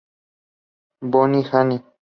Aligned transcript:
Boni, 1.03 1.43
Hani". 1.45 1.79